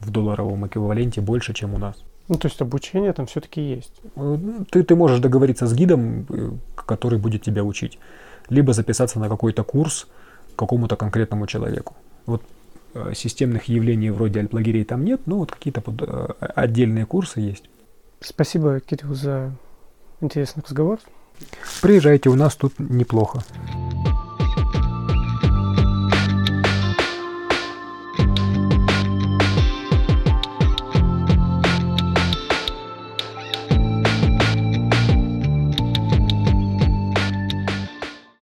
[0.00, 1.96] в долларовом эквиваленте больше, чем у нас.
[2.28, 3.92] Ну, то есть обучение там все-таки есть.
[4.16, 4.38] Э,
[4.70, 7.98] ты, ты можешь договориться с гидом, э, который будет тебя учить,
[8.48, 10.06] либо записаться на какой-то курс
[10.56, 11.94] какому-то конкретному человеку.
[12.26, 12.42] Вот
[12.94, 16.02] э, системных явлений вроде альплагерей там нет, но вот какие-то под,
[16.40, 17.70] отдельные курсы есть.
[18.20, 19.52] Спасибо, Кирилл, за
[20.20, 20.98] интересный разговор.
[21.82, 23.44] Приезжайте, у нас тут неплохо.